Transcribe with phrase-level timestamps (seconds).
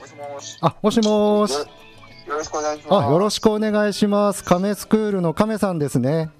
[0.00, 0.58] もしもし。
[0.60, 1.54] あ、もしもし。
[2.28, 3.06] よろしくお願いします。
[3.06, 4.44] あ、よろしくお願いします。
[4.44, 6.30] 亀スクールの亀さんですね。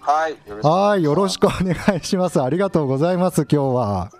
[0.00, 0.36] はい。
[0.62, 2.40] はい、よろしくお願いします。
[2.40, 3.42] ありがとうございます。
[3.42, 4.10] 今日は。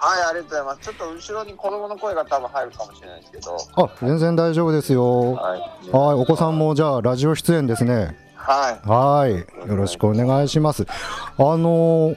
[0.00, 0.80] はい、ありがとうございます。
[0.80, 3.56] ちょっと後ろに子供の声が多分入るかもしれないですけど。
[3.76, 5.34] あ、全然大丈夫ですよ。
[5.34, 5.60] はい。
[5.60, 8.16] はい、お子さんもじゃあラジオ出演ですね。
[8.34, 8.88] はい。
[8.88, 10.86] はい、よろしくお願いします。
[10.88, 12.16] あのー、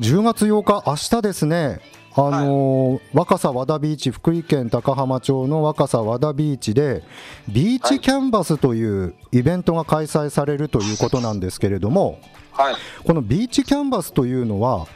[0.00, 1.80] 10月8日、明日ですね。
[2.20, 7.04] あのー若狭和田ビーチ福井県高浜町の若狭和田ビーチで
[7.48, 12.18] ビーチキャンバスというイベントが開催されるということなんですけれども
[12.50, 12.74] はい。
[13.04, 14.88] このビーチキャンバスというのは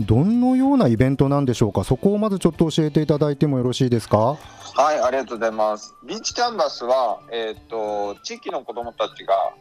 [0.00, 1.84] どのようなイベントなんでしょうか？
[1.84, 4.36] そこをまずちょっと教えていただいてもよろしいですか？
[4.74, 5.94] はい、ありがとうございます。
[6.04, 9.54] ビーチキャンバスは、えっ、と、地域の子供たちが、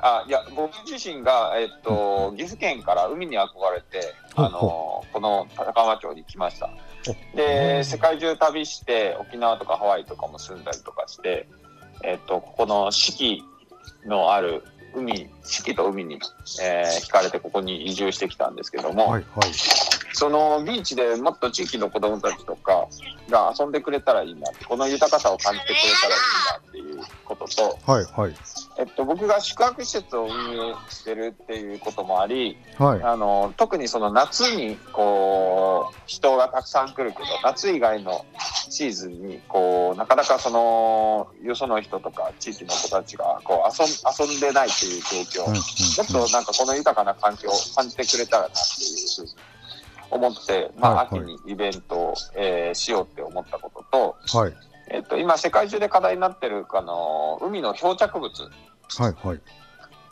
[0.00, 6.70] あ、いや、僕自身が、えっ、と、岐阜県から海に憧れて、あの、この高浜町に来ました。
[7.34, 11.48] で、世界中旅して、沖縄とかハワイとかも住んだりとかして、
[12.02, 13.42] えっ、と、ここの四季
[14.06, 14.64] のある
[14.94, 16.20] 海、四季と海に、
[16.62, 19.52] えー惹かれてここに移住してきたんですけども、はいはい。
[20.12, 22.86] そのビーチでもっと地域の子どもたちとか
[23.28, 25.74] が遊んでくれたらいいなこの豊かさを感じてくれ
[26.70, 28.34] たらいいなっていうことと、はいはい
[28.76, 33.02] えっと、僕が宿泊施設を運営してるっていうこともありはい。
[33.02, 38.26] あの特にその夏にこう人がたくさん来るけど夏以外の
[38.68, 45.54] シーズンにこうなかなかそのよその人とか地域の子たちがこう遊んでないっていう状況、うんうん。
[45.54, 49.32] もっとなんかこの豊かな環境を感じてくれたらなっていうふうに
[50.10, 51.20] 思って、まあ、はいはい。
[51.20, 54.52] 秋にイベントを、えーしようって思ったことと、はい
[54.88, 58.50] えっと、今世界中で課題になってるあの海の漂着物は
[59.08, 59.40] いはい。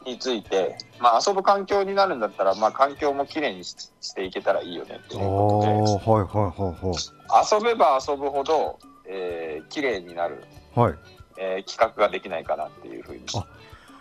[0.05, 6.97] について、まあ、遊ぶ環境になるんだったら、まあ、環境もきれいにししていけたらいいよねっていうあこあはいはいはいはい。
[6.97, 10.43] とで遊べば遊ぶほど、えー、きれいになる、
[10.75, 10.95] はい。
[11.39, 13.47] えー企画ができないかなっていうふうにあ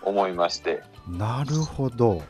[0.04, 0.82] 思いまして。
[1.08, 2.22] なるほど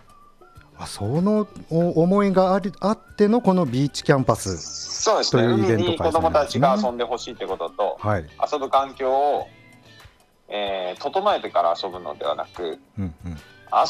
[0.81, 4.57] あそのお思いがありあってのこのビーチキャンパス
[5.03, 5.43] そうですね。
[5.43, 9.47] というイベント海に子供たちが遊んでほしいってことと、はい、遊ぶ環境を、
[10.49, 13.37] えー整えてから遊ぶのではなくうんうん、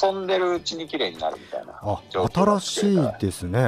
[0.03, 3.59] 遊んでるうちに綺麗になるみたいなあ新しいですね。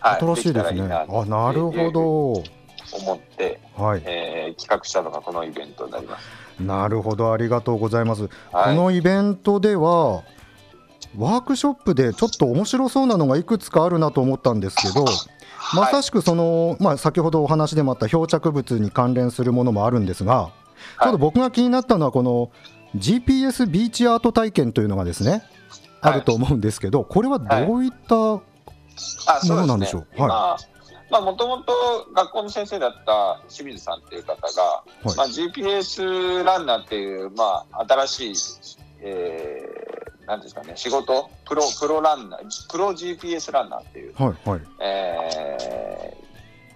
[0.00, 0.20] はい。
[0.20, 0.82] 新しいですね。
[0.92, 2.32] あなるほど。
[2.32, 4.02] 思って、はい。
[4.04, 6.62] えー企画したのがこのイベントになります。
[6.62, 7.32] なるほど。
[7.32, 8.76] ありがとうございます、はい。
[8.76, 10.22] このイベントでは
[11.18, 15.04] ワークショップでちょっと面白そうなのがいくつかあるなと思ったんですけど
[15.74, 20.50] まさしくその、まあ、先ほどお話でもあった漂着物に関連するものもあるんですが、
[21.02, 22.50] ちょっと僕が気になったのはこの
[22.96, 25.42] GPS ビーチアート体験というのがですね、
[26.00, 27.88] あると思うんですけどこれはどうい。
[27.88, 28.42] った、も
[29.48, 30.00] のなんでしょう？
[30.02, 30.06] ね。
[30.18, 30.56] 今
[31.10, 31.72] まあもともと
[32.14, 35.16] 学校の先生だった清水さんっていう方が、はい。
[35.16, 38.34] まあ GPS ランナーっていうまあ新しい、
[39.00, 41.30] えー、なんですかね仕事？
[41.46, 44.60] プロプロランナープロ GPS ランナーっていう、はいはい。
[44.80, 46.24] えー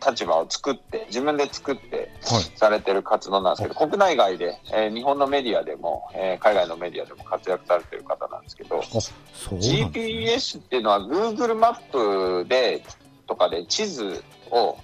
[0.09, 2.43] 立場を作って自分で作ってはい。
[2.57, 8.83] されてる活動なんですけど国内外で、えー日本のメディアでも、えー海外のメディアでも活躍されてる方なんですけどね。
[8.93, 12.85] GPS っていうのは Google マップで
[13.27, 14.23] とかで地図
[14.53, 14.79] を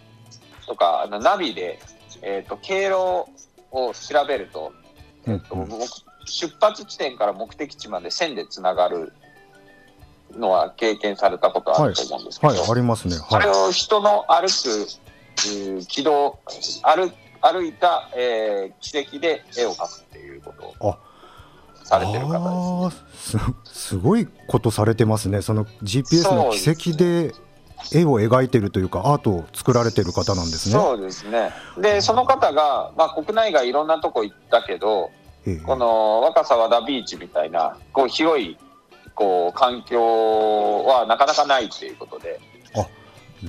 [0.66, 1.78] とかあのナビで、
[2.22, 3.30] えー、と経路
[3.70, 4.72] を調べると,、
[5.26, 5.62] えーとうん。
[5.62, 5.86] うん目
[6.26, 9.12] 出発地点から目的地まで線でつながる
[10.38, 14.88] のは経験されたことあると思うんですけど、はいありますねそれはを人の歩く、
[15.46, 16.38] えー軌道
[16.82, 20.96] 歩歩いた、えー軌跡で絵を描くっていうことを
[21.84, 23.42] されてる方ですね。
[23.64, 27.32] すすごいことされてますねその GPS の軌跡で
[27.92, 31.50] 絵を描いてるというかアートを作られてる方なんですねそうですね。
[31.78, 35.23] で、その方が、まあ、国内外いろんなとこ行ったけど、ええ
[35.64, 38.56] この若狭和田ビーチみたいな、こう広い、
[39.14, 42.40] こう環境はなかなかないっていうことで、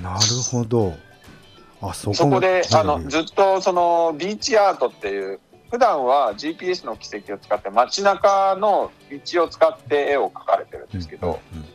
[0.02, 0.20] なる
[0.52, 0.94] ほど。
[1.82, 5.40] あそこそこで、あの、ええずっとそのビーチアートっていう、
[5.72, 8.92] 普段は GPS の軌跡を使って街中の
[9.26, 11.66] 道を使って絵を描かれてるんですけど、うんうん。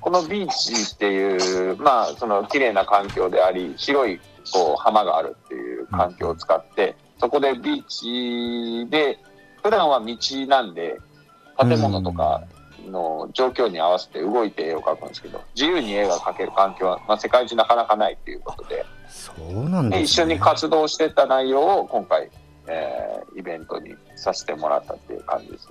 [0.00, 4.20] このビーチっていう、まあ、その綺麗な環境であり、広い
[4.52, 9.18] こう浜があるっていう環境を使って、そこでビーチで、
[9.62, 10.16] 普段は道
[10.46, 10.98] なんで、
[11.58, 12.42] 建物とか
[12.88, 20.02] の状況に合わせて動いて絵を描くんですけど、自由に絵が描ける環境は、まあ、世界中なかなかないっていうことで、そうなんでね。
[20.02, 22.30] 一緒に活動してた内容を今回、
[22.66, 25.68] えーイベントにさせてもらったっていう感じです。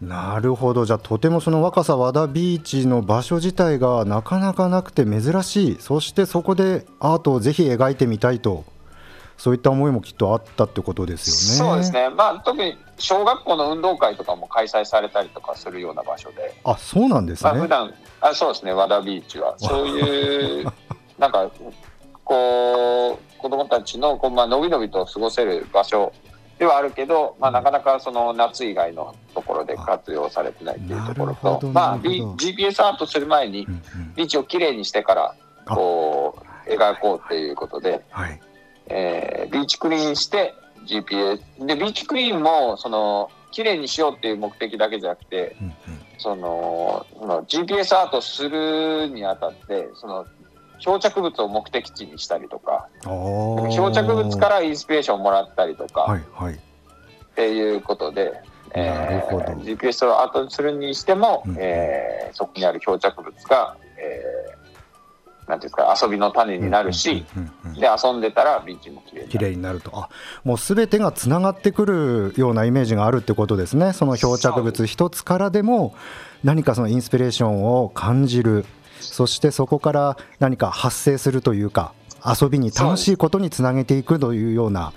[0.00, 0.84] なるほど。
[0.84, 5.76] じゃあとてもその若狭和田ビーチの場所自体がなかなかなくて珍しい。
[5.78, 8.64] そしてそこでアートをぜひ描いてみたいと
[9.42, 11.72] そういった思いもきっとあったってことですよね。
[11.72, 17.50] そうですね、まあ、特に小学校の運動会とかも開催されたりとかするような場所で、あそうなんですね。
[17.50, 20.72] まあ、普段あそうですね、和田ビーチは、 そういう、
[21.18, 21.50] なんか、
[22.24, 26.12] こう、子供たちのこう、まあのびのびと過ごせる場所
[26.60, 33.66] ではあるけど、まあ、なかなかその夏以外のところで活用されてないっていうところと、まあ、GPS アートする前に、
[34.14, 35.34] ビーチをきれいにしてから、
[35.66, 38.40] こう、描こうっていうことで、はい
[38.88, 40.54] えー、ビーチクリーンして
[40.86, 45.74] GPS でビーチクリーンもその綺麗にしようっていう目的だけじゃなくて、うんうん、
[46.18, 50.26] そのその GPS アートするにあたってその
[50.78, 56.58] 漂着物を目的地にしたりとか漂着物からインスピレーションをもらったりとか、はいはい、っ
[57.36, 58.32] ていうことで、
[58.74, 64.51] えー、GPS をアートするにしても、うん、えー、そこにある漂着物が、えー、
[65.48, 67.24] なんていうか遊びの種になるし、
[67.78, 69.90] で遊んでたらビーチもきれいになると。
[69.94, 70.08] あ
[70.44, 73.92] もうすべてがつながってくるようなイメージがあるってことですね。
[73.92, 75.94] その漂着物一つからでも
[76.44, 78.64] 何かそのインスピレーションを感じる。
[79.00, 81.92] そしてそこから何か発生するというか
[82.24, 84.92] 遊びに楽しいことにつなげていくというような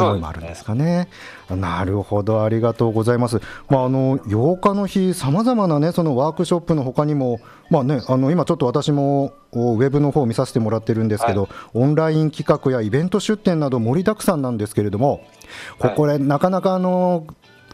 [0.00, 1.08] 思いもあるんですかね。
[1.50, 3.40] ねなるほど、ありがとうございます。
[3.68, 7.40] まあ、あの8日の日、さまざまな、ね、そのワークショップのほかにも、
[7.70, 15.26] まあね、あの今ちょっと私もウェブの方を見させてもらってるんですけど、はい、オンライン企画やイベント出展など盛りだくさんなんですけれども、
[15.78, 17.26] ここでなかなかあの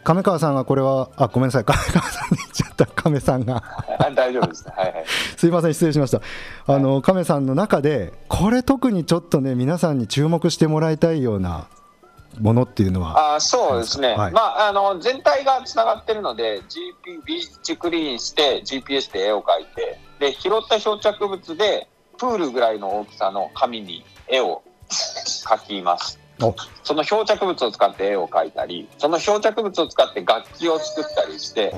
[0.03, 3.63] 亀川さんがこれは、あごめんなさい、 亀川さんに言っちゃった、亀さんが。
[4.15, 5.05] 大丈夫です、はいはい、
[5.37, 6.21] すいません、失礼しました、
[6.67, 11.67] あの亀さんの中で、これ、特にちょっとね、皆さんに注目してもらいたいような
[12.39, 13.35] ものっていうのは。
[13.35, 21.87] あそうですね、はい、まあ、あの全体がつながってるので、GP、ビーチクリーンして、GPS で絵を描いて、で拾った漂着物で、
[22.17, 26.19] プールぐらいの大きさの紙に絵を描きます。
[26.83, 31.73] その漂着物を使って絵を描いたり、その漂着物を使って楽器を作ったりして、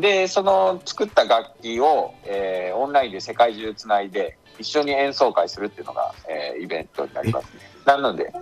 [0.00, 7.60] で、その作った楽器を、えー、オンラインで世界中つないで、一緒に演奏会するっていうのが、えー、イベントになりますね。
[7.86, 8.32] なので、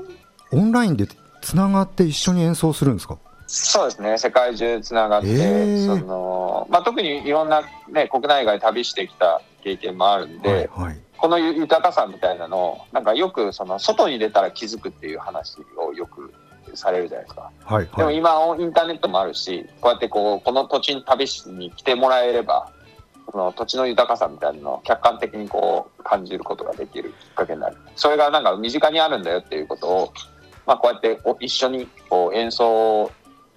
[0.52, 1.06] オンラインで
[1.40, 3.18] つながって一緒に演奏するんですか？
[3.46, 7.62] そうですね、世界中つながって、えー、そのまあ、特にいろんな、
[7.92, 16.32] ね、国内外旅してきた経験もあるんで、はいはい、この豊かさみたいなのを、なんかよくその外に出たら気づくっていう話をよく
[16.74, 17.50] されるじゃないですか。
[17.64, 22.70] はいはい、でも今、インターネットもあるし、こうやってこうこの土地に旅しに来てもらえれば、
[23.32, 27.76] その土地の豊かさみたいなのを客観的にこう感じることができるきっかけになる。
[27.96, 30.12] それがなんか身近にあるんだよっていうことを
[30.70, 33.10] まあ、こうやって一緒にこう演奏を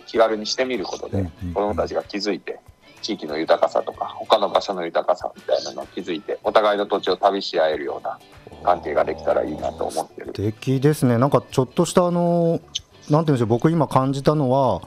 [0.08, 2.60] 気軽にしてみることで子どもたちが気づいて
[3.04, 8.18] 地域の豊かさとか他の場所の豊かさみたいなのを気づいてお互いの土地を旅し合えるような
[8.64, 10.28] 関係ができたらいいなと思ってる。
[10.28, 11.20] 素敵ですね。
[11.20, 12.60] なんかちょっとしたあの
[13.12, 13.48] なんていうんでしょう。
[13.48, 14.82] 僕今感じたのは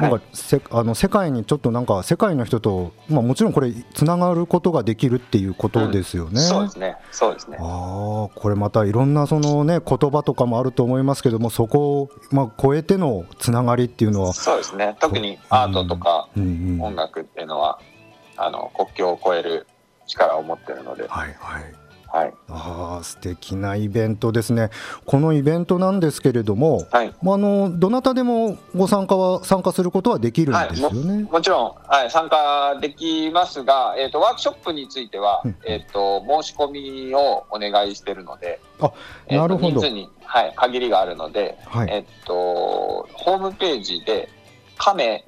[0.00, 6.30] なんかせあの世界にちょっとなんか世界の人と、まあ、もちろんこれつながることができるっていうことですよね。
[6.32, 6.96] うん、そうですね。
[7.12, 7.58] そうですね。
[7.60, 14.96] あこれまたいろんなその、ね、言葉とかもあると思いますけどもそこを、まあ、超えてのつながりっていうのはそうですね。
[15.00, 19.66] 特にアートとか音楽っていうのは、うんうん、あの国境を越える
[20.06, 21.06] 力を持ってるので。
[21.06, 24.70] はいはいはい、あ素敵なイベントですね、
[25.06, 36.70] このイベントなんですけれども、はい、まあ、あのどなたでもご参加は参加することはできるんですよね、はい、ももちろん、はい、参加できますが、えーと、ワークショップについては、えーと、申し込
[37.08, 38.92] みをお願いしているので、あ
[39.30, 44.28] なるほど、人数に、はい、限りがあるので、はい、えーと、ホームページで、
[44.76, 45.26] カメ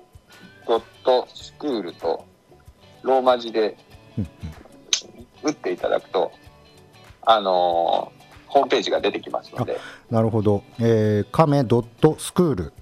[0.66, 2.24] ドットスクールと
[3.02, 3.76] ローマ字で
[5.42, 6.32] 打っていただくと、
[7.24, 8.12] あの
[8.46, 9.78] ホームページが出てきますので。
[10.10, 12.72] なるほど、えー、カメドットスクール。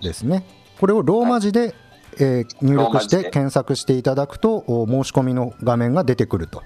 [0.00, 0.44] ですね、はい、
[0.80, 1.74] これをローマ字で、はい、
[2.20, 6.62] えー、入力して検索していただくと、申し込みの画面が出てくると。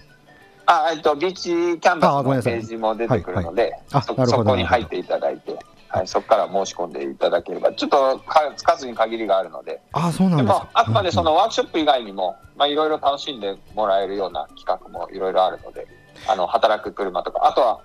[0.67, 1.43] あえっと、ビーチ
[1.81, 3.73] キャンバスのページも出てくるので、
[4.05, 5.59] そこに入っていただいて、
[5.89, 8.23] はい、そこから申し込んでいただければ、ちょっと
[8.63, 15.87] 数に限りがあるので、あそうなんでもあくまでそのワークショップ以外にも、まあ、いろいろ楽しんでもらえるような企画もいろいろあるので。
[16.27, 17.81] あの働く車とか、あとは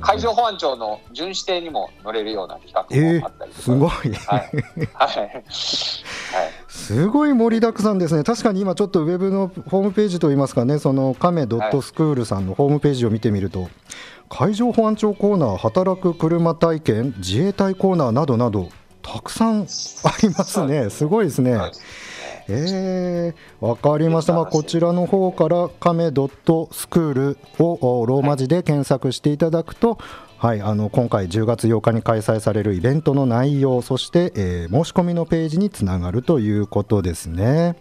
[0.00, 4.14] 海上保安庁の巡視艇にも乗れるような企画もあったりとか、すごい、はい。
[4.94, 5.44] はい、
[6.68, 13.68] すごい盛りだくさんですね、確かに今、ちょっとウェブのホームページといいますかね、その亀ドットスクールさんのホームページを見てみると、
[14.28, 18.68] 海上保安庁コーナー、働く車体験、自衛隊コーナーなどなど、
[19.02, 19.64] たくさんあ
[20.22, 21.06] りますね、す。
[21.06, 21.58] ごいですね。
[22.48, 29.98] えー、わかりました、まあ、こちらの方から、カメドットスクールをローマ字で検索していただくと、
[30.38, 37.76] はい、あの今回10月8日に開催されるイベントの内容そして、えー、申し込みのページにつながるということですね。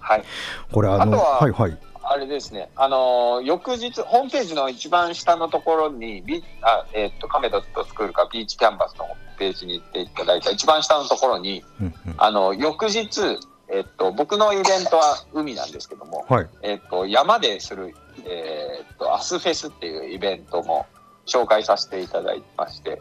[0.00, 0.24] はい、
[0.70, 1.78] これあのはいはい。
[2.06, 9.06] あれですね、あのー、翌日、ホームページの一番下のところに、ビあえー、っとカメドットスクールかビーチキャンバスの
[9.38, 17.94] ページに行っていただいた一番下のところに、うんうん、あの翌日、えー、っと、僕のイベントは海なんですけども、はい、えっと、山でする、
[18.24, 20.86] えっと、アスフェスっていうイベントも
[21.26, 23.00] 紹介させていただいてまして、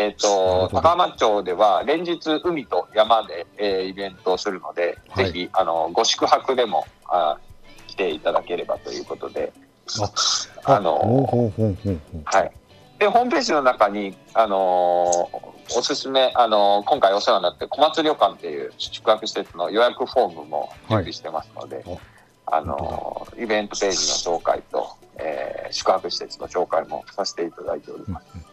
[0.00, 7.38] えっ、と、高浜町では連日海と山で、えー、イベントをするので、はい、ぜひ、あの、ご宿泊でも、あ
[7.88, 9.52] 来ていただければということで、
[10.64, 11.52] あの、
[12.24, 12.52] はい。
[13.00, 21.98] で、ホームページの中に、あのー、おすすめ、あのー、今回お世話になって小松旅館っていう宿泊施設の予約フォームも準備してますので、はい、
[22.44, 28.26] あのー、イベントページの紹介と、えー、宿泊施設の紹介もさせていただいております。
[28.34, 28.44] うん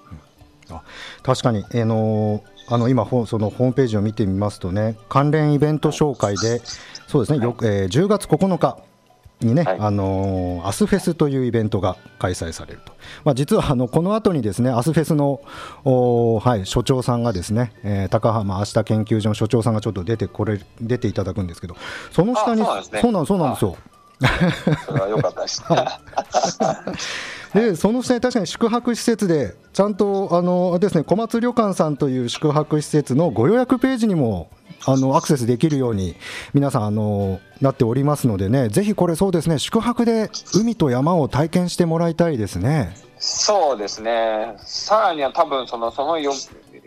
[0.69, 0.83] うん、あ
[1.23, 6.61] 確かに、えー、のあの今そのホームページを見てみますとね関連イベント紹介で
[7.07, 8.77] そうですね、よえー、10月9日
[9.41, 15.41] にね、はい、あのー、アスフェスというイベントが開催されると、まあ、実はあのこの後にですねアスフェスの
[15.85, 21.75] お、はい、所長さんがですね、えー、高浜明日研究所の所長さんがちょっと出てこれ出ていただくんですけど
[22.11, 22.63] その下に
[23.01, 23.77] そうなんそうなんですよ。
[24.87, 25.63] それは良かったです、
[27.53, 34.49] でその下に確かに宿泊施設でちゃんとあのですね小松旅館さんという宿泊施設のご予約ページにも
[34.85, 36.15] あのアクセスできるように
[36.53, 42.95] 皆さんあのなっておりますのでねぜひこれそうですね宿泊で海と山を体験してもらいたいですね。
[43.19, 44.53] そうですね。
[44.59, 46.31] さらには多分そのそのよ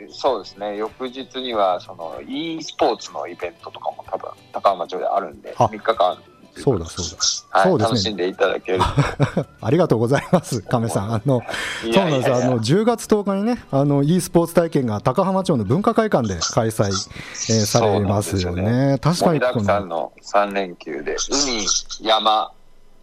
[0.08, 0.76] そうですね。
[0.76, 6.18] 翌日にはその e スポーツのイベントとかも多分高浜町であるんで3日間
[6.56, 7.06] そうだそう
[7.52, 8.80] だ、はい、そうですね、楽しんでいただける。
[9.60, 11.14] ありがとうございます 亀さん。
[11.14, 11.42] あの
[11.82, 18.98] そうなんですあの10月10日にねあの e スポーツ体験が高浜町の文化会館で開催、えー、されますよね。
[19.00, 19.40] 確かに。
[19.40, 21.66] このの3連休で海
[22.02, 22.50] 山、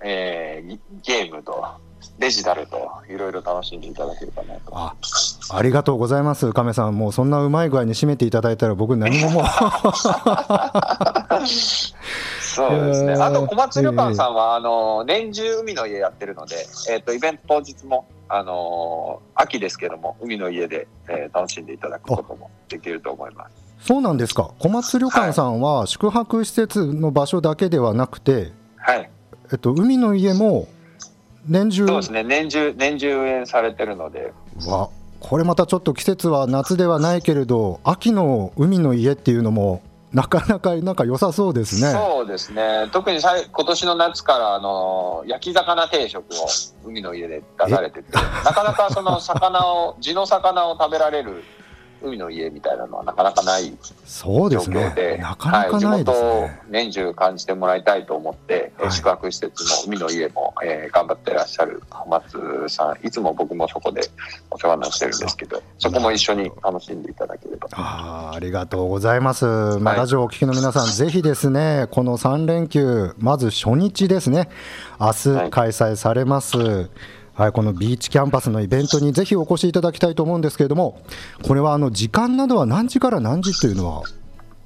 [0.01, 1.65] えー、ゲームと
[2.19, 4.75] デジタルといろいろ楽しんでいただけるかなと。
[4.75, 4.95] あ
[5.49, 6.97] ありがとうございます亀さん。
[6.97, 9.43] もうそんなうまい具合に締めていただいたら僕何ももう
[12.57, 13.13] そうですね。
[13.13, 16.55] あと小松旅館さんは、あの年中海の家やってるので、
[16.89, 23.47] えっ、ー、とイベント当日もあの秋ですけども海の家で、えー、楽しんでいただくこともできると思いま
[23.79, 23.87] す。
[23.87, 24.51] そうなんですか。
[24.57, 29.09] 小松旅館さんは宿泊施設の場所だけではなくて、はい。
[29.51, 30.67] えっと海の家も
[31.45, 31.87] 年中？
[31.87, 32.23] そうですね。
[32.23, 34.33] 年中年中運営されてるので。
[34.67, 34.89] わ。
[35.19, 39.81] これまたちょっと季節は夏ではないけれど秋の海の家っていうのも
[40.17, 41.91] なかなかなんか良さそうですね。
[41.91, 42.89] そうですね。
[42.91, 46.47] 特にさ今年の夏からあの焼き魚定食を
[46.83, 48.11] 海の家で出されてて、
[48.43, 51.43] なかなかその魚を地の魚を食べられる
[52.01, 64.01] 海の家みたいなのはなかなかない状況で、なかなかないですね、はい、地元を年中感じてもらいたいと思って、はい、宿泊施設も海の家も、えー、頑張ってらっしゃる小松さん、いつも僕もそこで
[64.51, 67.67] お世話になってるんですけど、そこも一緒に楽しんでいただければ。
[67.73, 69.45] あありがとうございます。
[69.79, 74.49] まあ、ラジオをお聞きの皆さん、ぜひですね、この3連休、まず初日ですね、
[74.99, 76.89] 明日開催されます。
[77.37, 80.99] はいはい、このビーチキャンパスのイベントにぜひお越しいただきたいと思うんですけれども、
[81.43, 84.01] これはあの時間などは何時から何時というのは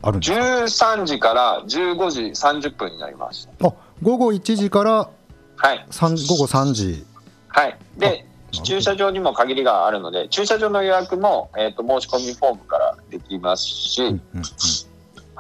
[0.01, 0.31] あるんです
[0.79, 5.09] か？13時から15時30分になりますあ午後1時から、
[5.57, 7.05] はい、午後3時。
[7.49, 7.77] はい。
[7.97, 8.25] で
[8.63, 14.43] 駐車場にも限りがあるので、駐車場の予約も、えーと、申し込みフォームからできますし、うんうんうん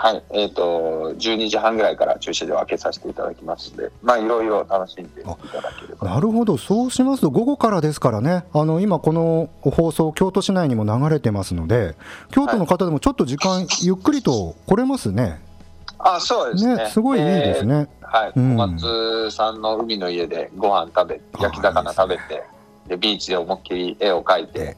[0.03, 6.09] はい、えっ、ー、と、12時半ぐらいから駐車場を開けさせていただきますので、まあ、いろいろ楽しんでいただければ。
[6.09, 11.93] なるほど、そうしますと、午後からですからね、あの今、この放送、京都市内にも流れてますので、
[12.31, 15.39] 京都の方でもちょっと時間、ゆっくりと来れますね。
[15.99, 17.87] あそうですね、ね、すごいいいですね。
[18.01, 22.43] えー、はい、小松さんの海の家でご飯食べ、焼き魚食べて、
[22.87, 24.75] でビーチで思いっきり絵を描いて、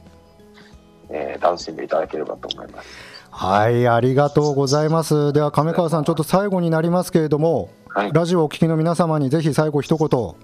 [1.08, 3.13] えー、楽しんでいただければと思います。
[3.36, 5.32] はいありがとうございます。
[5.32, 10.36] では亀川さんちょっと最後になりますけれども、はい、ラジオをお聞きの皆様にぜひ最後一言お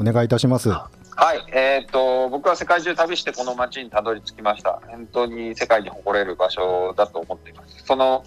[0.00, 0.68] 願いいたします。
[0.68, 0.84] は
[1.34, 4.82] いえーと、僕は世界中旅してこの街にたどり着きました。
[4.86, 7.82] 本当に世界に誇れる場所だと思っています。
[7.86, 8.22] その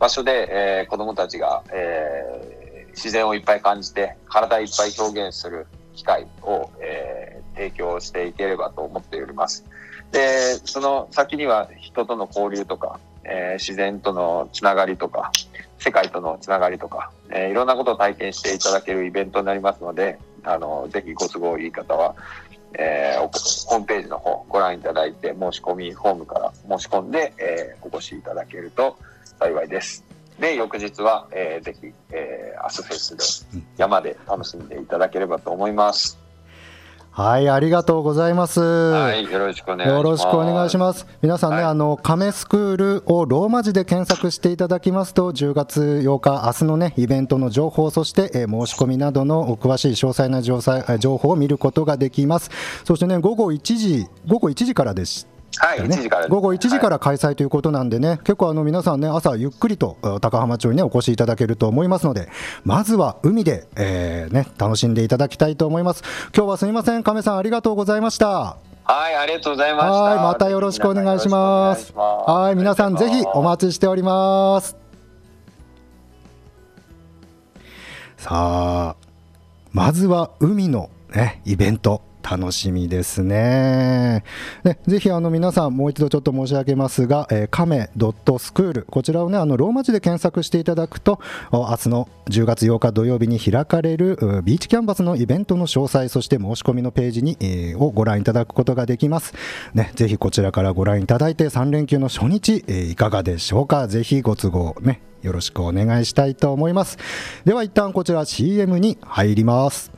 [0.00, 0.48] 場所で、
[0.80, 9.64] えー、子どもたちが、えー、自然をいっぱい感じて体いっぱい表現する機会を、えー、提供していければと思っております。
[10.10, 15.30] でその先には人との交流とかえー、自然とのつながりとか、
[15.78, 22.14] 世界とのつながりとか、えー、いろんなことを体験していただけるイベントになりますので、あの、ぜひご都合いい方は、
[22.74, 28.96] えー、ホームページの方ご覧いただいて、申し込みフォームから申し込んで、えー、お越しいただけると
[29.38, 30.04] 幸いです。
[30.38, 36.19] で、翌日は、えー、ぜひ、えー、アスフェスで、山で楽しんでいただければと思います。
[37.12, 38.60] はい、ありがとうございます。
[38.60, 39.96] はい、よろしくお願いします。
[39.96, 41.06] よろしくお願いします。
[41.22, 50.40] 皆さんね、はい、あの亀スクールをローマ字で検索していただきますと、10月8日明日のねイベントの情報、そして、えー、申し込みなどの詳しい詳細な
[50.98, 52.50] 情報を見ることができます。
[52.84, 55.26] そしてね午後1時午後1時からです。
[55.58, 62.28] はい、ね、時から午後1時から開催ということなんでね、はい、結構あの皆さんね、朝ゆっくりと高浜町にね、お越しいただけると思いますので、
[62.64, 66.02] まずは海で、えー、ね、楽しんでいただきたいと思います。
[66.34, 68.56] 今日はすみません、亀さんありがとうございました。
[68.84, 69.92] はい、ありがとうございました。
[69.92, 71.92] はい、またよろしくお願いします。
[71.94, 74.76] はい、皆さんぜひお待ちしております。
[78.16, 78.96] さあ、
[79.72, 82.09] まずは海のね、イベント。
[82.22, 84.24] 楽しみですね。
[84.64, 91.20] ねぜひあの皆さんもう一度ちょっと申し上げますが、えー、カメドットスクールこちらをねあのローマ字で検索していただくと
[91.52, 99.34] 明日の10月8日土曜日に開かれるビーチキャンバスのイベントの詳細そして申し込みのページに、えー、をご覧いただくことができます。
[99.74, 103.88] ねぜひこちらからご覧いただいて3連休の初日、えー、いかがでしょうか。
[103.88, 106.98] ぜひご都合ねよろしくお願いしたいと思います。
[107.44, 109.89] では一旦こちら CM に入ります。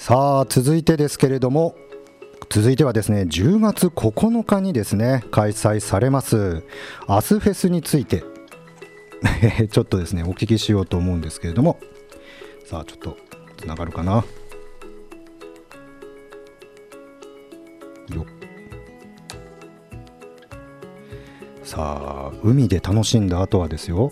[0.00, 1.76] さあ続いてですけれども
[2.48, 6.64] 続いてはですね10月9日にですね開催されます
[7.06, 8.24] アスフェスについて。
[9.70, 11.78] ちょっとですねお聞きしようと思うんですけれども。
[12.64, 13.18] さあちょっと
[13.58, 14.24] つながるかな。
[18.14, 18.26] よ
[21.62, 24.10] さあ海で楽しんだ後はですよ。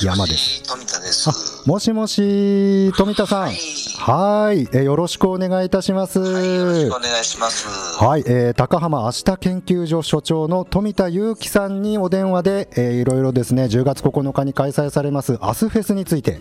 [0.00, 0.62] 山です。
[0.62, 1.68] 富田です。
[1.68, 6.18] もしもし富田さん、はいはい、えー、よろしくお願いいたします。
[6.18, 8.02] はい、よろしくお願いします。
[8.02, 16.40] はい、えー、高浜明日研究所所長の富田裕樹さんにお電話で、えー、いろいろですね、10月9日に開催されますアスフェスについて、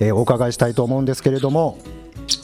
[0.00, 1.78] えー、お伺いしたいと思うんですけれども。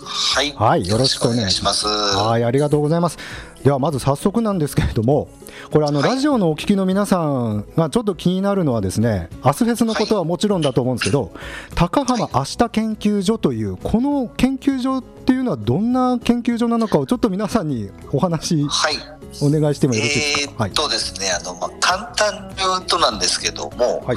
[0.04, 1.86] はい、はい、よろしくお願いします。
[1.86, 3.18] はい、ありがとうございます。
[3.64, 5.28] ではまず早速なんですけれども、
[5.70, 11.30] これあの、ラジオのお聞きの皆さんがちょっと気になるのはですね、アスフェスのことはもちろんだと思うんですけど、
[11.74, 18.94] 高浜明日研究所というこの研究所っていうのはどんな研究所なのかをちょっと皆さんにお話、はい、
[19.42, 20.66] お願いしてもよろしいですか？
[20.66, 24.16] えー、っとですね、あのまあ簡単に言うとなんですけども、はい、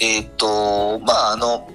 [0.00, 1.68] えー、っとまああの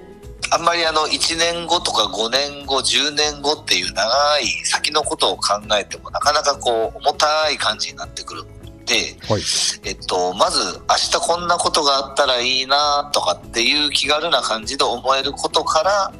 [0.54, 4.04] あんまりあの1年後とか5年後10年後っていう長
[4.38, 9.42] い先のことを考えてもなかなかこう重たい感じになってくるので、はい、
[9.84, 16.12] えっと、まず明日こんなことがあったらいいなとかっていう気軽な感じで思えることから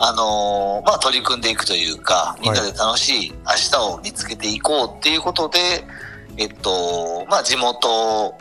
[0.00, 3.36] あのー、まあ、取り組んでいくというかみんなで楽しい明
[3.70, 5.58] 日を見つけていこうっていうことで、
[6.36, 8.34] えっとまあ、地元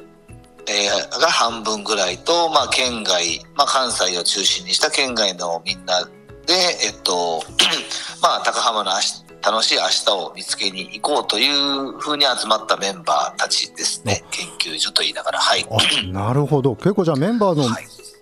[0.69, 6.03] えー、が半分ぐらいと、まあ、県外、まあ、関西を中心にした県外のみんな
[6.45, 6.53] で、
[6.85, 7.43] えっと、
[8.21, 8.91] まあ、高浜の
[9.41, 15.65] 楽しい明日を見つけに行こうというふうに集まったメンバーたちですね、研究所と言いながら、はい。
[16.11, 16.75] なるほど。
[16.75, 17.65] 結構じゃあメンバーの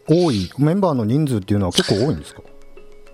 [0.08, 2.42] 多い、メンバーの人数っていうのは結構多いんですか？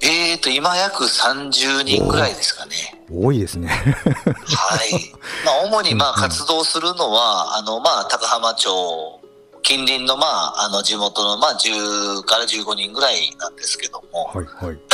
[0.04, 2.74] えーと、今約30人ぐらいですかね。
[3.13, 3.67] 多いですね。
[3.67, 5.13] はい。
[5.46, 9.20] まあ、主にまあ活動するのは、あの、まあ、高浜町
[9.63, 14.26] 近隣のまああの地元のまあ10から15人ぐらいなんですけども。
[14.26, 14.78] はいはい。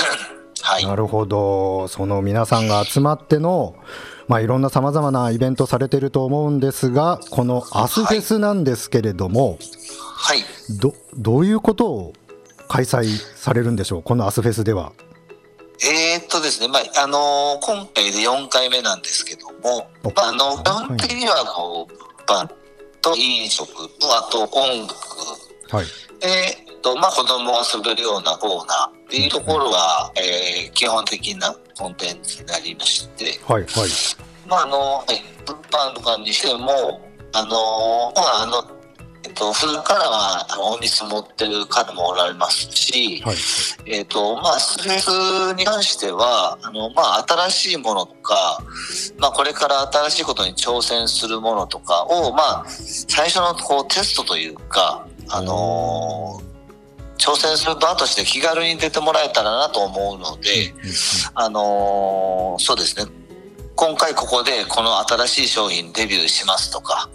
[0.62, 3.75] はい、なるほど、その皆さんが集まっての、
[4.27, 9.60] まあ、いろんなさまざまなイベントされてると思うんですが、このアスフェスなんですけれども、
[10.15, 10.43] はい、
[10.82, 12.13] どどういうことを
[12.67, 14.91] 開催されるんでしょう、このアスフェスでは。
[15.80, 21.93] えー、っとですね、まああのー、今回で4回目なんですけども、まあ、あの基本的にはこう、
[22.27, 22.51] まあ、
[23.11, 23.67] と飲食
[23.99, 24.95] とあと音楽、
[25.75, 25.85] はい、
[26.21, 28.97] えーとまあ、子供が遊べるようなコーナー。
[29.07, 33.89] っていうところが、えー、基本的なコンテンツになりまして、はいはい。
[34.45, 36.99] まああのえ物販とかにしても
[37.31, 38.76] あの、まあ、あの
[39.38, 43.36] と、普段からはお店持ってる方もおられますし、はい、
[43.86, 48.63] えっとまあ、スペースに関してはあの、まあ、新しいものとか、
[49.17, 60.73] まあ、これから新しいことに挑戦するものとかを、まあ、最初のこうテストというか、あのー、挑戦する場として気軽に出てもらえたらなと思うので、
[61.36, 63.26] あのー、そうですね
[63.77, 67.07] 今回ここでこの新しい商品デビューしますとか、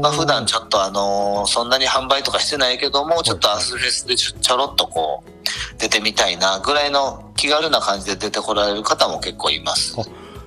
[0.00, 9.96] まあ普段ちょっとあのそんなに販売とかしてないけどもちょっとアスフェスでちょろっとこう出てみたいなぐらいの気軽な感じで出てこられる方も結構います。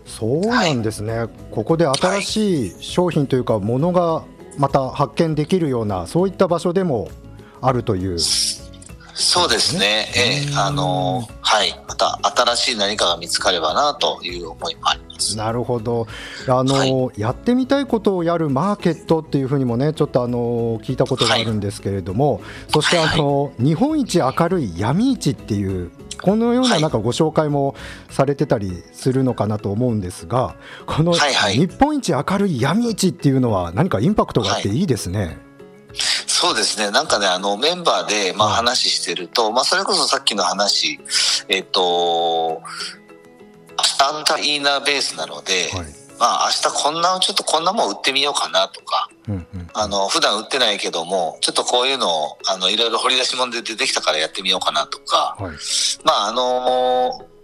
[0.06, 4.23] そうなんですね、はい、ここで新しい商品というかものが
[4.58, 7.10] また発見できるようなそういった場所でも
[7.60, 8.17] あるという。
[9.19, 10.12] そうですね。
[10.15, 15.36] ええあのはい、また新しい何かが見つかればなという思いもあります。
[15.36, 16.06] なるほど。
[16.47, 25.89] あの、はい、やってみたいことをやるマーケットっていうふうにもね、ちょっとあの聞いたことがあるんですけれども、はい、そしてあの、はい、日本一明るい闇市っていう
[26.21, 27.75] このようななんかご紹介も
[28.12, 35.46] されてたりするのかなと思うんですが、この日本一明るい闇市っていうのは何かインパクトがあっていいですね。
[36.38, 36.91] そうですね。
[36.91, 41.00] なんかね、あの、メンバーで、まあ、話してると、まあ、それこそさっきの話、
[41.50, 42.62] えっ、と、
[44.00, 45.86] アンタイーナーベースなので、はい、
[46.19, 55.56] まあ、明日こんな、ちょっとこんなもん売ってみようかなとか、うんうん、あの、普段売ってないけども、ちょっとこういうのを、あの、いろいろ掘り出し物で出てきたからやってみようかなとか、はい、
[56.04, 57.37] まあ、あのー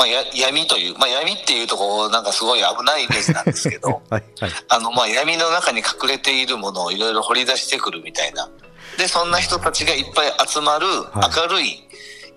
[0.00, 8.48] まあ、や闇という、まあ、闇っていうとこなんかすごい危ないイメージなんですけど はい、はい、あのまあ闇の中に隠れているものをいろいろ掘り出してくるみたいな。
[8.96, 11.86] でそんな人たちがいっぱい集まる明るい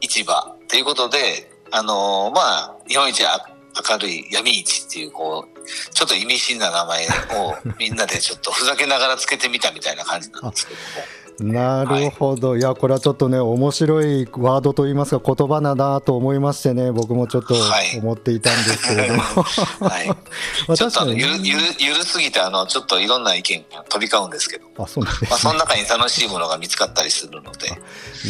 [0.02, 11.23] 市場ということで、はい、あのまあ日本一明るい闇市っていうこうちょっと意味深な名前をみんなでちょっとふざけながらつけてみたみたいな感じなんですけども。
[11.40, 17.56] なるほど、はい、いやこれはちょっとね面白いワードといいますか言葉だなと思いましてね僕もちょっと
[18.02, 19.22] 思っていたんですけれども、
[19.88, 20.06] はい、
[20.78, 24.66] ちょっとあのゆるゆるゆるすぎてあのちょっといろんな意見が飛び交うんですけど。
[24.78, 27.70] あそうなんです、ね、まあ、その中に楽しいものが見つかったりするので。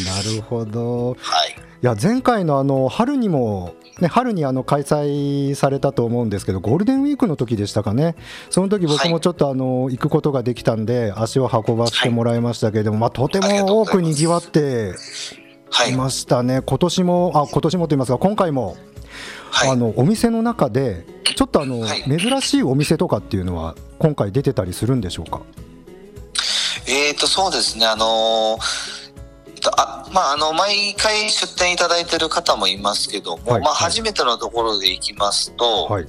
[0.04, 8.16] なるほど、はい、いや前回のあの春にもね、春にあの開催されたと思うんですけどゴールデンウィークの時でしたかね。
[8.50, 14.94] その時僕もちょっとあの行くことができたんで足を運ばせてもらいましたけれども、まあ、とても多くにぎわって
[15.88, 15.92] い。
[15.96, 18.76] ましたね、今年もあ今年もと言いますか今回も、
[19.64, 21.04] あのお店の中で
[21.36, 25.40] ちょっとあの、珍しいお店とかっていうのは今回出てたりするんでしょうか？
[26.86, 27.86] えーとそうですね。
[27.86, 28.93] あのー
[29.76, 36.06] あまあ、あの毎回出店いただいてる方もいますけども、はい、まあ、初めてのところでいきますと、はい、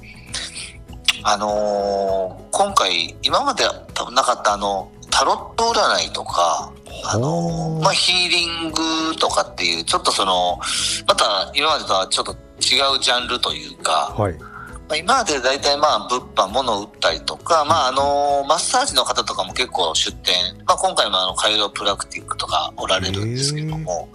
[1.24, 3.64] あのー、今回今まで
[3.94, 6.72] 多分なかったあのタロット占いとか、
[7.04, 10.58] あのー、まあ、ヒーリングとかっていうちょっとその
[11.06, 14.34] また今までとはちょっと違うジャンルというか、はい。
[14.34, 14.55] まあ、
[14.94, 20.34] 今まで大体まあ物販物を売ったりとか、まああのマッサージの方とかも結構出店、
[20.66, 24.08] まあ、今回もあのカイロプラクティックとかおられるんですけども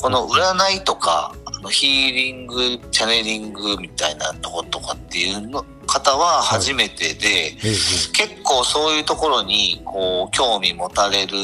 [0.00, 2.56] この占いとかあのヒーリング
[2.90, 11.36] チャネリングみたいなとことかっていうの方は初めてで、はい、結構そういうところにこう興味持たれる、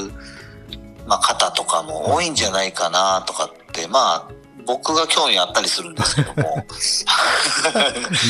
[1.06, 4.28] まあ、方とかも多いんじゃないかなとかってまあ
[4.66, 6.64] 僕が興味あったりするんですけども。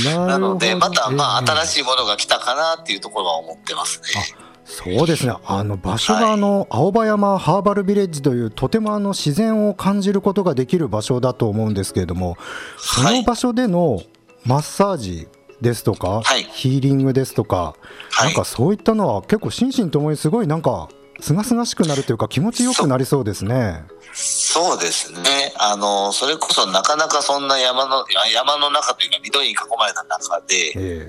[0.26, 4.46] なのでまたまあ新しいものが来たかなっていうところは思ってますね。
[4.66, 5.32] そうですね。
[5.46, 12.36] あの場所があの、青葉山ハーバルビレッジというとてもあの自然を感じることができる場所だと思うんですけれども
[12.76, 14.02] その場所での
[14.44, 15.28] マッサージ
[15.60, 17.76] ですとか、はい、ヒーリングですとか、
[18.10, 20.88] はい、なんかそういったのは結構心身ともにすごいなんか
[21.20, 23.84] すがすがしくなるというか気持ちよくなりそうですね。
[24.12, 25.52] そうですね。
[25.56, 31.08] あの、それこそなかなかそんな山の、山の中というか緑に囲まれた中で、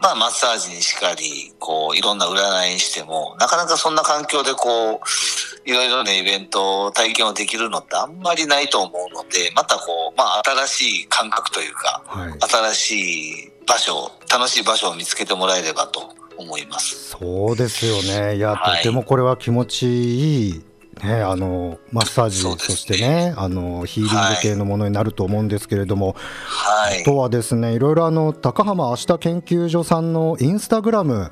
[0.00, 17.10] まあマッサージにしかり、こう、いろんな占いにしても、なかなかそんな環境でこう、いろいろなイベント、体験をできるのってあんまりないと思うので、またこう、まあ新しい感覚というか、はい、新しい場所、楽しい場所を見つけてもらえればと思います。
[17.10, 18.36] そうですよね。
[18.36, 20.64] いや、はい、とてもこれは気持ちいい
[21.02, 31.30] ね、あのマッサージ、そしてねあのヒーリング系のものになると思うんですけれども、はい、あとはですねいろいろあの高浜明日研究所さんのインスタグラム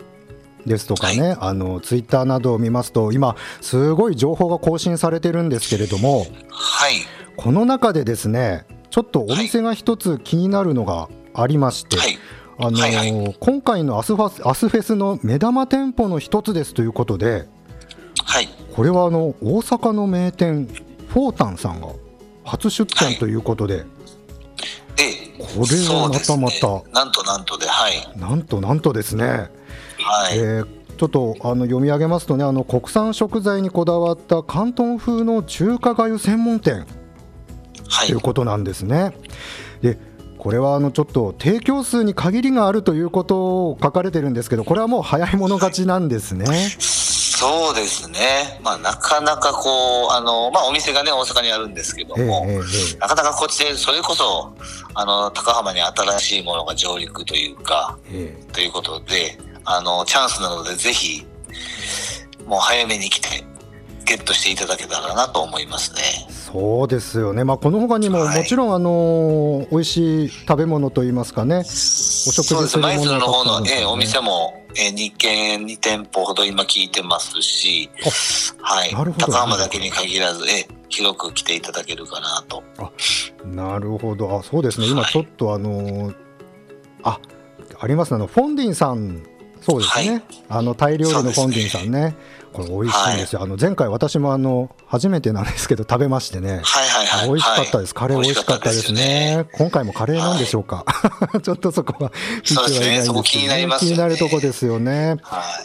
[0.66, 6.94] ですとかね、はい、あのツイッターなどを見ますと今すごい情報が更新されてるんですけれども、はい、
[7.36, 12.18] この中でですねちょっとお店が一つ気になるのがありまして、はい、
[12.58, 17.46] あの、はいはい、今回のアスファアスフェスの目玉店舗の一つですということで、
[18.24, 20.66] はい、これはあの大阪の名店
[21.08, 21.88] フォータンさんが
[22.44, 23.86] 初出店ということで、はい、
[24.98, 25.26] え。
[25.38, 28.18] これはまたまた、ね、なんとなんとではい。
[28.18, 30.38] なんとなんとですね、はい。
[30.38, 30.66] えー、
[30.96, 36.86] ちょっとあの読み上げますとねあの国産食材にこだわった広東風の中華粥専門店、
[37.88, 39.14] はい、ということなんですね。
[39.82, 39.98] で
[40.46, 46.46] これはあのちょっと提供数に限りがあるということを書かれてるんですけど、これはもう早い者勝ちなんですね。
[46.78, 52.60] そうですね、まあ、なかなかこう、あのまあ、お店がね、大阪にあるんですけども、ええ
[52.94, 54.54] え、なかなかこっちで、それこそ
[54.94, 57.98] あの高浜に新しいものが上陸というか、
[58.52, 61.26] ということであの、チャンスなので、ぜひ、
[62.46, 63.44] もう早めに来て、
[64.06, 66.00] ゲットしていただけたらなと思いますね。
[66.30, 77.90] そうですよね、まあ、このほかにも、もちろん、あの美味しい食べ物といいますかね、お食事するものの方の、えお店も、えー、2軒、2店舗ほど今聞いてますし、
[78.60, 82.62] はい、高浜だけに限らず、え広く来ていただけるかなと。
[82.78, 82.90] あ
[83.44, 84.38] なるほど。
[84.38, 86.14] あ、そうですね、今ちょっと、あのー、
[87.02, 87.18] あ
[87.78, 89.26] ありますね、あのフォンディンさん、
[89.60, 92.14] そうですね、はい、あのタイ料理のフォンディンさんね。
[92.56, 99.48] これ美味しいんですよ、はい、あの前回私もあの初めてなんですけど食べましてね、はいはいはい、美味しかったです、カレー美味しかったですね、ね。
[99.52, 105.16] 今回もカレーなんでしょうか、はい、ちょっとそこは聞いてはいないんですけど、ね、気になります、ね、気になるとこですよね、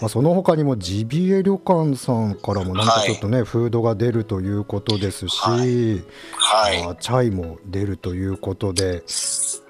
[0.02, 6.84] まあ、その他にもジビエ旅館さんからもなんかちょっとね、フードが出るということですし、はい。
[6.84, 9.04] まあ、チャイも出るということで。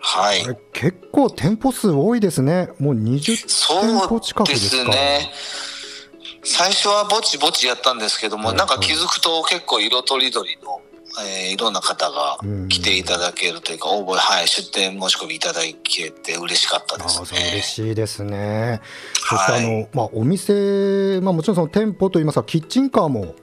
[0.03, 3.35] はい、結構店舗数多いですね、もう20
[3.77, 4.91] 店舗近くですか。
[4.91, 5.31] ね
[6.43, 10.81] 最初はぼちぼちやったんですけども、なんか気づくと結構色とりどりの、
[11.23, 17.51] えー、いろんな方が来ていただけるというか、応募、はい、出店申し込みいただけて嬉しかったですね。
[17.53, 18.81] 嬉しいですね。
[19.13, 23.35] そしてあの、はい、まあ、お店、まあ、もちろんその店舗といいますか、キッチンカーも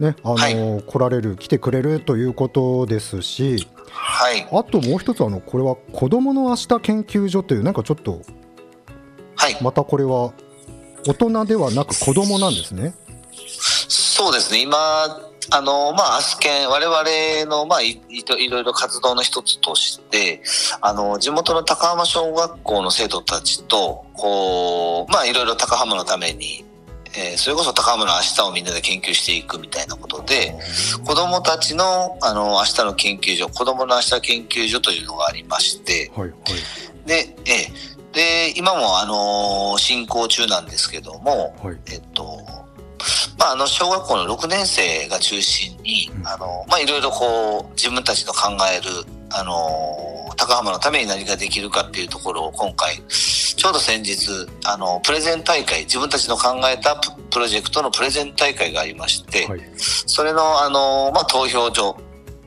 [0.00, 8.22] ね、あの、はい、来られる、来てくれるということですし、はい、あともう一つあの、これは子どもの明日研究所という、なんかちょっと、
[9.36, 10.32] はい、またこれは
[11.06, 12.94] 大人ではなく子供なんですね。
[13.88, 14.60] そうですね。
[14.60, 14.76] 今、
[15.50, 20.42] あの、まあ、アスケン、我々の、まあい、いろいろ活動の一つとして、
[20.80, 26.64] あの、地元の高浜小学校の生徒たちと、こう、まあ、いろいろ高浜のために、
[27.18, 30.58] えー、それこそ高浜の明日をみんなで研究していくみたいなことで、
[31.04, 42.24] 子供たちの、あの、明日の研究所、子供の明日研究所というのがありまして、はいはい、で、えーで、今もあの進行中なんですけども、はい、えっと、
[43.38, 48.90] まあ、あの小学校の6年生が中心に、うん、あのまあ、いろいろこう自分たちの考える
[49.34, 56.98] あの高浜のために何ができるかっていうところを今回ちょうど先日あのプレゼン大会自分たちの考えた
[57.30, 61.98] プロジェクトのプレゼン大会がありまして、はい、それのあの、まあ、投票所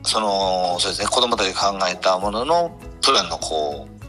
[0.02, 3.99] そのそうですね子どもたちが考えたもののプランのこう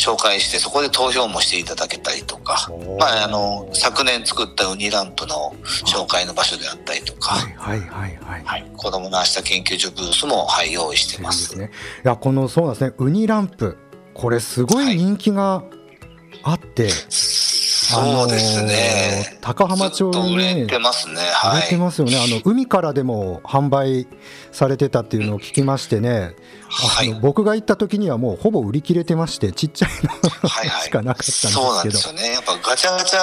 [0.00, 5.54] 紹介してそこで投票もしていただけたりとか、まあ、あの昨年作ったウニランプの
[5.86, 11.52] 紹介の場所であったりとか、はいはいはい、はい、子どもの明日研究所ブースも、はい、用意してます。
[11.54, 11.70] いいね、
[12.04, 12.94] いやこのそうなんですね。
[12.98, 13.76] ウニランプ。
[14.12, 15.62] これすごい人気が
[16.42, 16.92] あって、はい
[17.90, 19.38] そうですね。
[19.40, 21.16] 高浜町に、ね、売れてますね。
[21.16, 21.58] はい。
[21.58, 22.16] 売れてますよね。
[22.16, 24.06] あの海からでも販売
[24.52, 26.34] されてたっていうのを聞きましてね。
[26.68, 30.10] はい、僕が行った時にはもうほぼ売り切れてましてちっちゃいの
[30.48, 31.52] はい、はい、しかなかったんですけど。
[31.54, 32.32] そうなんですよね。
[32.32, 33.20] やっぱガチャガチャ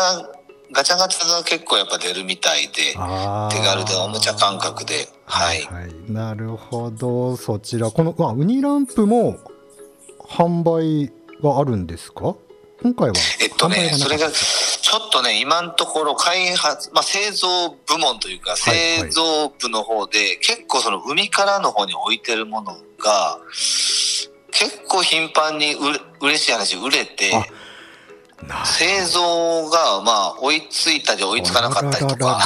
[0.73, 5.07] ガチャガチャが結構やっぱ出るみたいで手軽でおもちゃ感覚で。
[5.25, 5.61] はい。
[5.63, 7.37] はい、なるほど。
[7.37, 9.37] そちらこのあウニランプも
[10.29, 12.35] 販売があるんですか？
[12.81, 23.39] 今回はえっとね、それが、ちょっとね、今のところ開発、まあ、製造部門というか、製造部の方で、結構その海からの方に置いてるものが、
[24.51, 25.77] 結構頻繁にう
[26.21, 27.31] 嬉しい話、売れて、
[28.65, 32.39] 製造が、まあ、追いついたり追いつかなかったりとか、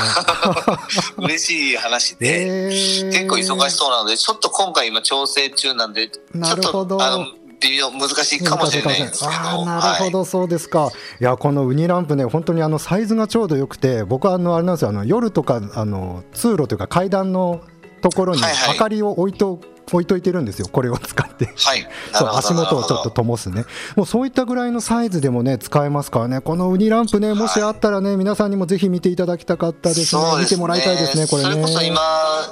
[1.18, 2.70] 嬉しい話で、
[3.12, 7.28] 結構忙しそうなので、ちょっと今回今調整中なんで、ちょっと、あの、
[7.62, 9.32] 微妙難しいかもしれないんですけど。
[9.32, 17.62] あなるほど、そうですか、い、やこのウニランプね本当にあのサイズがちょうどよくて僕はあのあれなんですよあの夜とかあの通路というか階段の
[18.02, 30.42] ところに明かりを置いと、はいはい置いといてるんですよ、これを使って、はい、 そう足元をちょっと灯すね、もうそういったぐらいのサイズでもね、使えますからね、このウニランプね、もしあったらね、はい、皆さんにもぜひ見ていただきたかったですね、すね。
[30.42, 31.50] 見てもらいたいですね、これね。
[31.52, 32.00] それこそ今、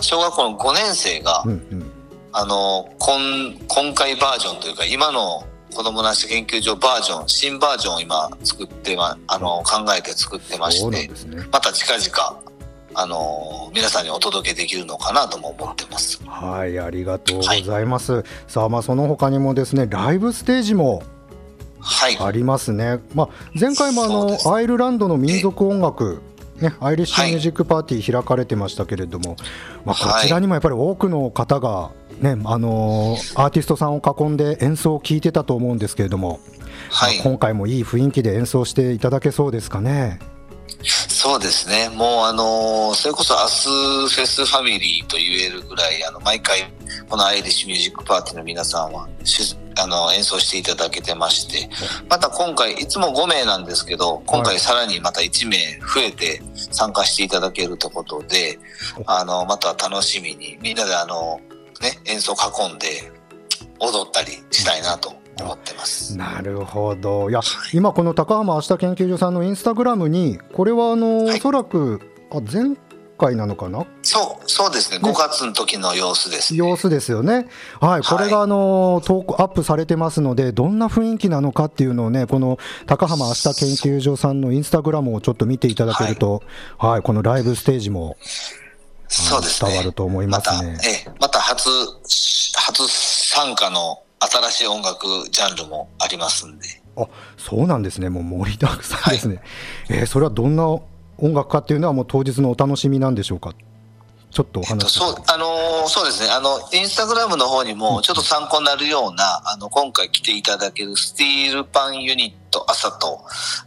[0.01, 1.91] 小学校の5年生が、うんうん
[2.31, 12.41] あの今今回バージョンというか今の子どもなし研究所バージョン新バージョンを今作ってまあの考えて作ってまして、ね、また近々
[12.95, 16.21] あの皆さんにお届けできるのかなとも思ってます。
[16.25, 21.03] はいありがとうございます、はい、さあまあその他にもですねライブステージも
[22.19, 26.21] ありますね、はい、まあ、前回もあのアイルランドの民族音楽
[26.61, 29.37] ね、アイリッシュミュージックパーティー開かれてましたけれども、
[29.85, 36.39] まあ、こちらにもやっぱり多くの方がねあのー、アーティストさんを囲んで演奏を聴いてたと思うんですけれども、
[36.89, 40.19] はい、今回もいい雰囲気で演奏していただけそうですかね？
[40.83, 46.71] そうですね、もうあのそれこそ明日フェスファミリーと言えるぐらい、あの毎回、
[47.09, 49.09] このアイリッシュミュージックパーティーの皆さんは
[49.77, 51.69] あの演奏していただけてまして、
[52.09, 58.57] また今回、いつも5名なんですけど、今回さらにまた1名増えて参加していただけるということで、
[59.05, 61.41] あのまた楽しみに、みんなであの、
[61.81, 63.11] ね、演奏を囲んで
[63.79, 66.17] 踊ったりしたいなと思ってます。
[66.17, 67.29] なるほど。
[67.29, 67.41] いや
[67.73, 72.75] 今この高浜明日研究所さんのインスタグラムにこれはあの、はい、おそらくあ前
[73.17, 73.85] 回なのかな？
[74.01, 74.99] そうそうですね。
[74.99, 75.09] ね。
[75.09, 77.47] 5月の時の様子です、ね、様子ですよね。
[77.79, 83.53] はいこれがあの投稿アップされてますのでどんな雰囲気なのかっていうのをねこの高浜明日研
[83.93, 86.43] 究所さんのインスタグラムをちょっと見ていただけると、
[86.77, 88.17] はい、はい、このライブステージも
[89.09, 89.71] そうですね。
[89.71, 90.71] 伝わると思いますね。
[90.73, 91.69] また、えまた初、
[92.55, 96.81] 初参加の新しい音楽ジャンルもありますんで。
[96.97, 103.53] あそうなんですね、もう盛りだくさんですね、はい、えー、それはどんな音楽かっていうのは、もう当日のお楽しみなんでしょうか？
[104.31, 106.29] ちょっとお話、えっと、そうあのー、そうですね。
[106.29, 113.21] あのインスタグラムの方にもちょっと参考になるような、あの今回来ていただけるスティールパンユニットアサト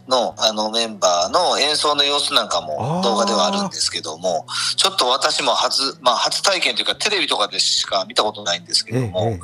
[0.07, 4.45] のあのメンバーの演奏の様子なんかも動画ではあるんですけども
[4.75, 9.37] ちょっと私も初,、まあ、初体験というかテレビとかでしか見たことないんですけども、えええ、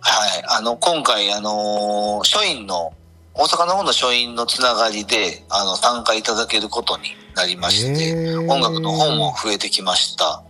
[0.00, 2.92] はい、あの今回、あのー、書院の
[3.34, 7.04] 大阪の方の書院のつながりであの参加いただけることに
[7.36, 10.42] なりまして、音楽の方も増えてきました。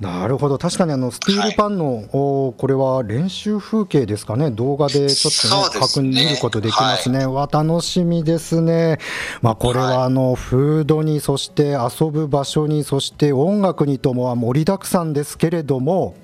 [0.00, 0.58] なるほど。
[0.58, 4.50] 確かにあのスティールパンの、はい、これは練習風景ですかね。
[4.50, 5.80] 動画でちょっとね、ね。
[5.80, 8.98] 確認見ることできますね、はい、わ楽しみですね、
[9.42, 16.14] まあ、これはあの、フードにそして遊ぶ場所にそして音楽にともは盛りだくさんですけれども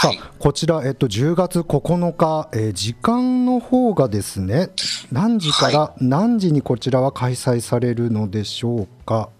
[0.00, 4.70] さあこちら、えっと、10月9日、えー、時間の方がですね
[5.12, 9.30] 何時から何時にこちらは開催されるのでしょうか？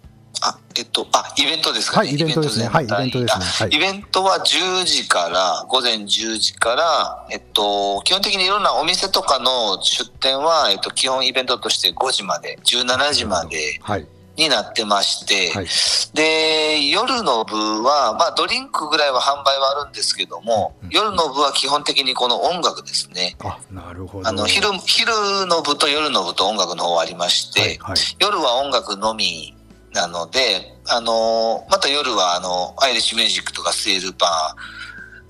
[0.41, 2.09] あ、えっと、あ、イベントですかね。
[2.09, 2.67] はい、イベントですね。
[2.67, 3.45] はい、イベントですね。
[3.45, 13.81] はい、イベントは10時から、午前10時から、えっと、基本的にいろんなお店とかの出店は、えっと、基本イベントとして5時まで、17時まで。
[13.83, 14.07] はい。
[14.39, 15.67] になってまして、はい、
[16.15, 23.37] で夜の部は、まあ、ドリンクぐらいは販売はあるんですけども、うん、夜の部は基本的にこの音楽ですね。
[23.41, 24.29] あなるほど。
[24.29, 25.13] あの昼昼
[25.47, 29.55] の部と夜の部と音楽の方ありまして、はいはい、夜は音楽のみ
[29.93, 34.55] なので、あのまた夜はあのアイリッシュミュージックとかステールパ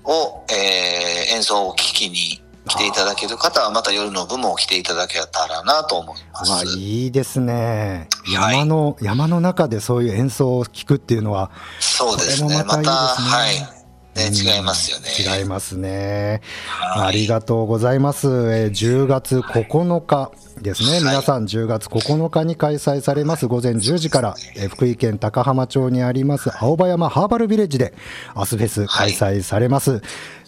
[0.05, 6.77] ンを、えー、演奏を聴きに来ていただける方はまた夜の部も来ていただけたらなと思います。
[6.77, 8.07] いいですね。
[8.31, 12.55] 山の、はい、山の中でそういう演奏を聞くっていうのは、そうですね。
[12.57, 13.79] また、ね、はい。
[14.15, 15.39] ね、違いますよね。
[15.39, 16.41] 違いますね。
[16.79, 18.27] ありがとうございます。
[18.27, 27.93] えー、10月9日ですね、はい、皆さん10月9日に開催されます午前10時から、えー、福井県高浜町にあります青葉山ハーバルビレッジで
[28.33, 29.91] アスフェス開催されます。
[29.91, 30.01] はい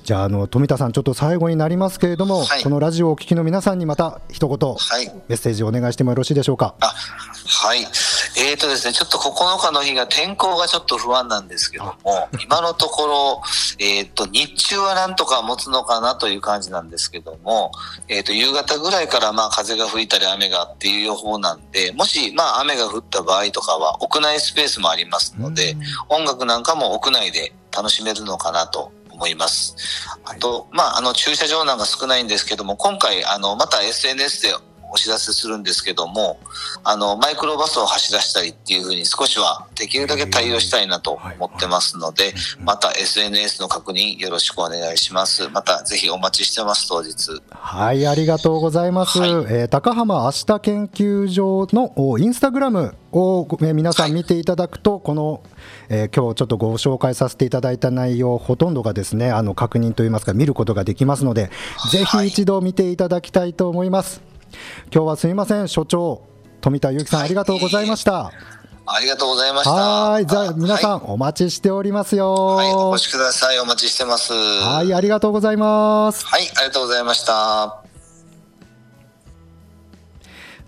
[0.03, 6.75] じゃああの富田さん、ちょっと最後になりますけれども、はい、このラジオをお聞きの皆さんにまた一言、はい、メッセージをお願いしてもよろしいでしょうか？
[6.79, 11.93] あはい、えーとですね、ちょっと9日の日が天候がちょっと不安なんですけども、
[12.43, 13.41] 今のところ、
[13.77, 17.71] えーと、日中はなんとか持つのかなという感じなんですけども、
[18.07, 25.75] えーと、夕方ぐらいからまあ風が吹いたり雨がっていう予報なんで、もしまあ雨が降った場合とかは屋内スペースもありますので、
[26.09, 29.75] 音楽なんかも屋内で楽しめるのかなと思います。
[30.25, 34.55] あと、まあ、あの、駐車場なんか少ないんですけども、今回、あの、また SNS で
[34.91, 36.37] お知らせするんですけども、
[36.83, 45.47] あの、マイクロバスを走らせたりっていうふうに少しはできるだけ対応したいなと思ってますので、また SNS の確認よろしくお願いします。
[45.49, 47.41] またぜひお待ちしてます、当日。
[47.51, 49.19] はい、ありがとうございます。
[49.19, 55.43] はい、えー、高浜明日研究所のインスタグラムを、え皆さん見ていただくと、はい、この、
[55.87, 61.49] えー、今日ちょっとご紹介させていただいた内容、ほとんどがですね、あの確認といいますか、見ることができますので、
[61.91, 64.30] ぜひ一度見ていただきたいと思います。
[64.93, 66.23] 今日はすみません所長
[66.61, 68.31] 富田由紀さん、ありがとうございました。
[68.85, 69.71] ありがとうございました。
[69.71, 72.33] はい、じゃあ皆さん、はい、お待ちしておりますよ。
[72.33, 73.59] はい、お越しください。
[73.59, 74.33] お待ちしてます。
[74.33, 76.25] はい、ありがとうございます。
[76.25, 77.90] はい、ありがとうございました。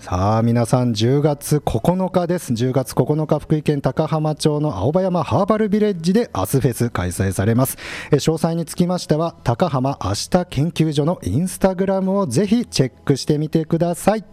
[0.04, 2.52] さあ皆さん10月9日です。
[2.52, 7.78] 10月9日福井県高浜町の青葉山ハーバルビレッジでアスフェス開催されます。
[8.12, 14.26] 詳細につきましては高浜明日研究所のインスタグラムをぜひチェックしてみてください。